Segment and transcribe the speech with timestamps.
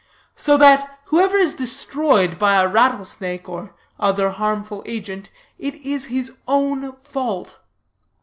[0.35, 6.05] So that whoever is destroyed by a rattle snake, or other harmful agent, it is
[6.05, 7.59] his own fault.